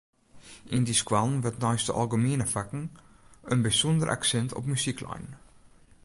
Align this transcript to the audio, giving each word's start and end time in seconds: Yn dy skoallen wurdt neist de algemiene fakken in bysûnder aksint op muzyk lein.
Yn 0.75 0.85
dy 0.87 0.95
skoallen 1.01 1.41
wurdt 1.43 1.61
neist 1.63 1.87
de 1.87 1.93
algemiene 2.01 2.47
fakken 2.53 2.83
in 3.53 3.63
bysûnder 3.65 4.09
aksint 4.15 4.51
op 4.57 4.65
muzyk 4.71 4.99
lein. 5.05 5.27